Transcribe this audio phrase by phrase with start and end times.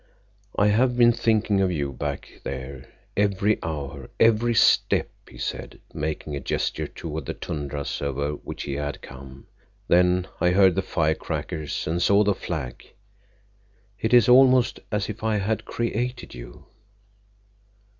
[0.55, 6.35] "I have been thinking of you back there, every hour, every step," he said, making
[6.35, 9.45] a gesture toward the tundras over which he had come.
[9.87, 12.93] "Then I heard the firecrackers and saw the flag.
[13.99, 16.65] It is almost as if I had created you!"